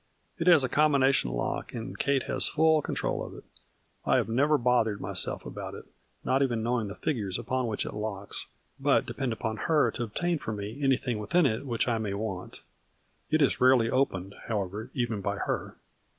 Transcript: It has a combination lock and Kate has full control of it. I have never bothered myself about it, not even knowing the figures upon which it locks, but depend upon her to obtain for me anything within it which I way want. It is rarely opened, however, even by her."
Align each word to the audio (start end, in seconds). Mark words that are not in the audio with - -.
It 0.39 0.47
has 0.47 0.63
a 0.63 0.67
combination 0.67 1.29
lock 1.31 1.75
and 1.75 1.95
Kate 1.95 2.23
has 2.23 2.47
full 2.47 2.81
control 2.81 3.23
of 3.23 3.35
it. 3.35 3.43
I 4.03 4.15
have 4.15 4.27
never 4.29 4.57
bothered 4.57 4.99
myself 4.99 5.45
about 5.45 5.75
it, 5.75 5.85
not 6.23 6.41
even 6.41 6.63
knowing 6.63 6.87
the 6.87 6.95
figures 6.95 7.37
upon 7.37 7.67
which 7.67 7.85
it 7.85 7.93
locks, 7.93 8.47
but 8.79 9.05
depend 9.05 9.31
upon 9.31 9.57
her 9.57 9.91
to 9.91 10.03
obtain 10.03 10.39
for 10.39 10.53
me 10.53 10.81
anything 10.81 11.19
within 11.19 11.45
it 11.45 11.67
which 11.67 11.87
I 11.87 11.99
way 11.99 12.15
want. 12.15 12.61
It 13.29 13.43
is 13.43 13.61
rarely 13.61 13.91
opened, 13.91 14.33
however, 14.47 14.89
even 14.95 15.21
by 15.21 15.35
her." 15.37 15.77